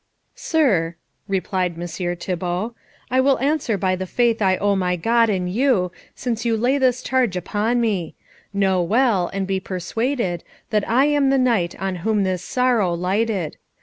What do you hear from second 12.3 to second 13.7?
sorrow lighted.